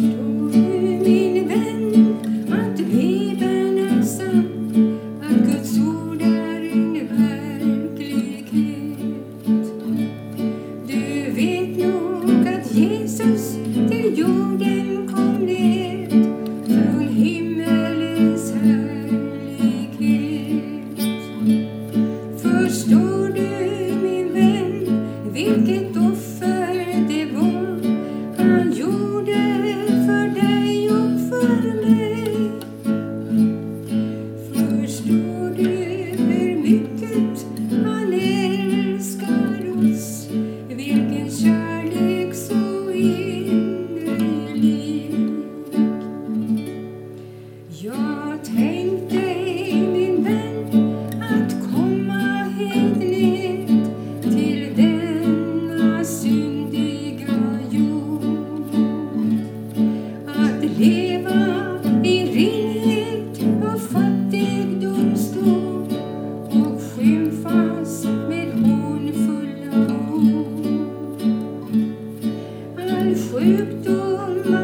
i 0.00 0.16
olika 0.16 0.67
Krypton 73.48 74.57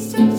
Please 0.00 0.14
don't. 0.14 0.29